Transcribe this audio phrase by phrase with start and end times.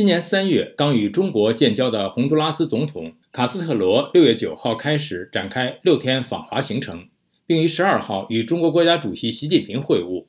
[0.00, 7.08] 今年三月刚与中国建交的洪都拉斯总统卡斯特罗，六月九号开始展开六天访华行程，
[7.46, 10.24] 并于十二号与中国国家主席习近平会晤。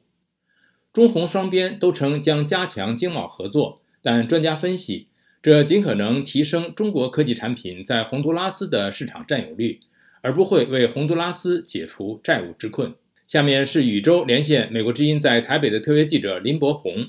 [0.92, 5.08] 中洪双边都称将加强经贸合作，但专家分析，
[5.42, 9.80] 这尽可能提升中国科技产品在洪都拉斯的市场占有率，
[10.20, 12.96] 而不会为洪都拉斯解除债务之困。
[13.26, 17.08] 下面是宇宙连线美国之音在台北的特约记者林博宏。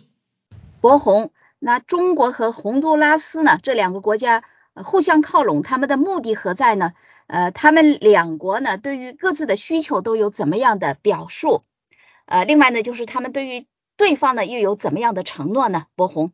[0.80, 1.32] 博宏，
[1.64, 3.56] 那中国和洪都拉斯呢？
[3.62, 4.42] 这两个国家
[4.74, 6.92] 互相靠拢，他们的目的何在呢？
[7.28, 11.62] 呃，他们两国呢，对于各自的需求都有怎么样的表述？
[12.26, 15.86] 呃，另外呢，就是他们对于对方呢又有怎么样的承诺呢？
[15.94, 16.32] 博红，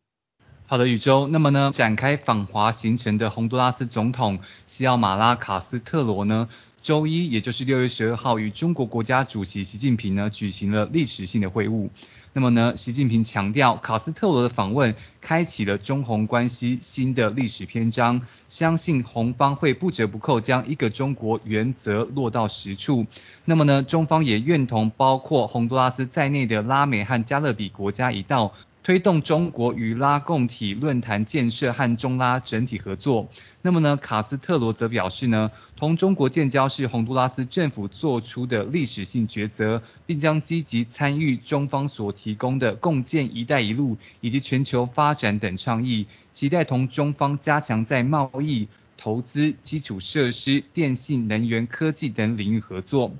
[0.66, 1.27] 好的，宇宙。
[1.27, 6.48] 那么呢，展开访华行程的洪都拉斯总统西奥马拉卡斯特罗呢，
[6.82, 11.88] 周一也就是六月十二号与中国国家主席习近平呢举行了历史性的会晤。
[12.34, 23.06] 那么呢，习近平强调，卡斯特罗的访问开启了中洪关系新的历史篇章，相信洪方会不折不扣将一个中国原则落到实处。
[23.44, 28.55] 那么呢，中方也愿同包括洪都拉斯在内的拉美和加勒比国家一道。
[28.89, 33.28] 推动中国与拉共体论坛建设和中拉整体合作。
[33.61, 53.14] 那么呢，卡斯特罗则表示呢，同中国建交是洪都拉斯政府做出的历史性抉择，并将积极参与中方所提供的共建“一带一路”以及全球发展等倡议，期待同中方加强在贸易、投资、基础设施、电信、能源科技等领域合作。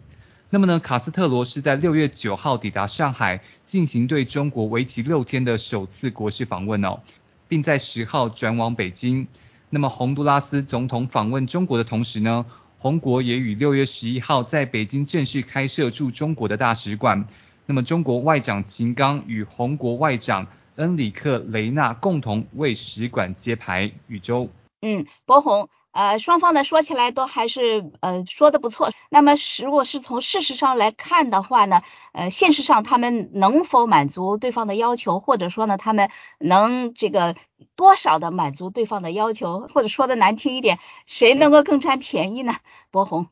[0.51, 7.01] 那么呢，卡斯特罗是在六月九号抵达上海，进行对中国为期六天的首次国事访问哦，
[7.49, 9.27] 并在十号转往北京。
[9.69, 12.47] 那么洪都拉斯总统访问中国的同时呢，
[12.79, 17.27] 洪国也于六月十一号在北京正式开设驻中国的大使馆。
[17.67, 20.47] 那么中国外长秦刚与洪国外长
[20.77, 23.93] 恩里克雷纳共同为使馆揭牌。
[24.07, 24.49] 宇宙，
[24.81, 25.69] 嗯，博宏。
[25.91, 28.93] 呃，双方呢说起来都还是呃说的不错。
[29.11, 37.35] 那么如果是从事实上来看的话呢，呃，现实上他们能否满足对方的要求，或者说呢，他们能这个
[37.75, 42.55] 多少的满足对方的要求，或者说的难听一点，谁能够更占便宜呢？
[42.93, 43.27] 博宏。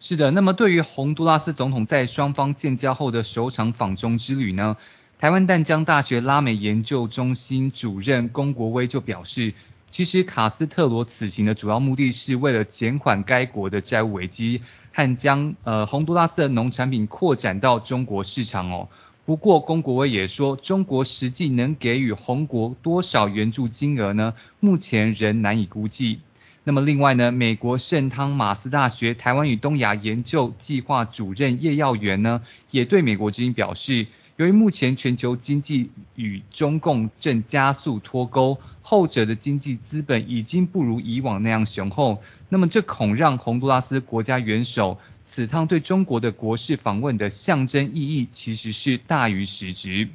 [0.00, 4.78] 是的，那么对于洪都拉斯总统在双方建交后的首场访中之旅呢，
[5.18, 9.52] 台湾淡江大学拉美研究中心主任龚国威就表示。
[9.88, 14.60] 其实卡斯特罗此行的主要目的是为了减缓该国的债务危机
[14.92, 18.88] 和将呃洪都拉斯的农产品扩展到中国市场哦。
[19.24, 24.34] 不过龚国威也说，中国实际能给予洪国多少援助金额呢？
[24.60, 26.20] 目前仍难以估计。
[26.64, 34.06] 那么另外呢，美国圣汤马斯大学台湾与东亚研究计划主任叶耀元呢，也对美国之音表示。
[34.36, 50.10] 由于目前全球经济与中共正加速脱钩，后者的经济资本已经不如以往那样雄厚，那么这恐让洪都拉斯国家元首此趟对中国的国事访问的象征意义其实是大于实质。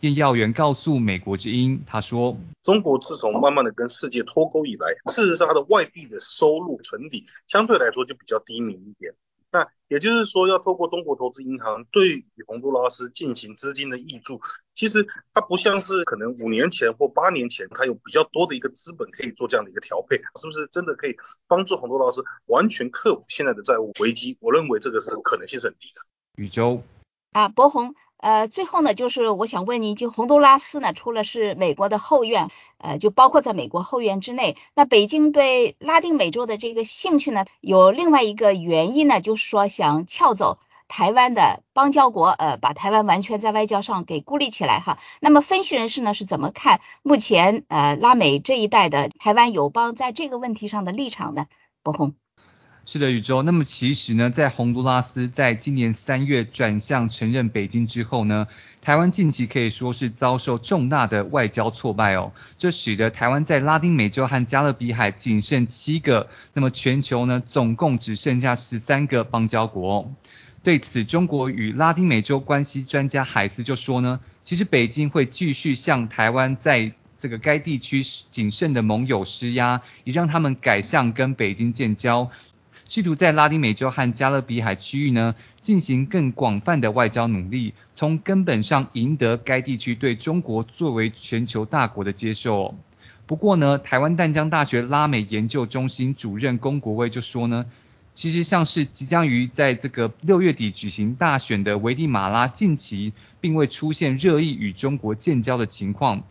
[0.00, 9.14] 叶耀元告诉美国之音，他说：中国自从慢慢的跟世界脱钩以来，事实上它的外币的收入存底相对来说就比较低迷一点。
[9.52, 14.40] 那也就是说，要透过中国投资银行对于洪都拉斯进行资金的挹注，
[14.74, 24.36] 其实它不像是可能五年前或八年前，它有比较多的一个资本可以做这样的一个调配，是不是真的可以帮助洪都拉斯完全克服现在的债务危机？
[24.40, 26.42] 我认为这个是可能性是很低的。
[26.42, 26.82] 宇宙
[27.32, 27.94] 啊，博宏。
[28.18, 44.98] 呃，最后呢，就是我想问您，就洪都拉斯呢，除了是美国的后院，呃，就包括在美国后院之内，那北京对拉丁美洲的这个兴趣呢，有另外一个原因呢，就是说想撬走台湾的邦交国，呃，把台湾完全在外交上给孤立起来哈。
[45.20, 51.46] 那么分析人士呢是怎么看目前呃拉美这一带的台湾友邦在这个问题上的立场呢？
[51.82, 52.14] 博鸿。
[52.88, 53.42] 是的，宇宙。
[53.42, 58.46] 那么其实呢，在洪都拉斯在今年三月转向承认北京之后呢，
[58.80, 62.32] 台湾近期可以说是遭受重大的外交挫败哦。
[62.56, 70.08] 这使得台湾在拉丁美洲和加勒比海仅剩七个，那么全球呢总共只剩下十三个邦交国。
[70.62, 82.30] 对此，中国与拉丁美洲关系专家海斯就说呢，其实北京会继续向台湾在这个该地区仅剩的盟友施压，以让他们改向跟北京建交。
[82.88, 92.76] 试图在拉丁美洲和加勒比海区域呢进行更广泛的外交努力，从根本上赢得该地区对中国作为全球大国的接受。
[93.26, 97.66] 不过呢，台湾淡江大学拉美研究中心主任龚国威就说呢，
[98.14, 106.22] 其实像是即将于在这个六月底举行大选的危地马拉，近期并未出现热议与中国建交的情况。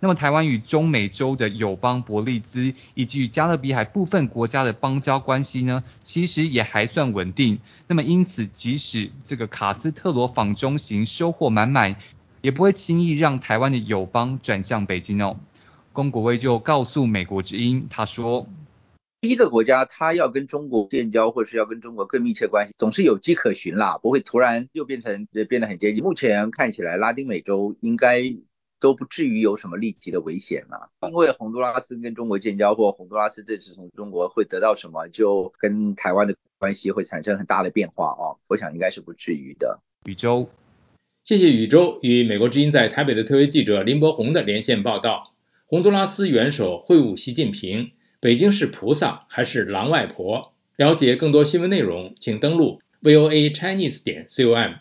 [0.00, 7.58] 那么台湾与中美洲的友邦伯利兹以及与加勒比海部分国家的邦交关系呢，其实也还算稳定。
[7.86, 11.96] 那么因此，即使这个卡斯特罗访中行收获满满，
[12.40, 15.36] 也不会轻易让台湾的友邦转向北京哦。
[15.92, 18.46] 龚国威就告诉美国之音，他说。
[19.20, 26.04] 一个国家，它要跟中国建交，或是要跟中国更密切关系，总是有迹可循啦，不会突然又变成变得很接近。
[26.04, 28.20] 目前看起来，拉丁美洲应该
[28.80, 30.90] 都不至于有什么立即的危险了。
[31.08, 38.38] 因为洪都拉斯跟中国建交，或洪都拉斯这次从中国会得到什么，就跟台湾的关系会产生很大的变化哦。
[38.48, 39.80] 我想应该是不至于的。
[40.04, 40.48] 宇宙，
[41.24, 45.34] 谢谢宇宙与美国之音在台北的特约记者林伯宏的连线报道。
[45.66, 47.90] 洪都拉斯元首会晤习近平。
[48.20, 50.52] 北京是菩萨还是狼外婆？
[50.76, 54.78] 了解更多新闻内容，请登录 voa chinese 点 com。